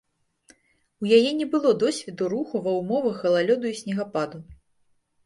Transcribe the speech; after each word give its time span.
У 1.03 1.09
яе 1.17 1.31
не 1.41 1.45
было 1.53 1.73
досведу 1.83 2.29
руху 2.33 2.55
ва 2.69 2.73
ўмовах 2.79 3.21
галалёду 3.27 3.65
і 3.73 3.75
снегападу. 3.81 4.37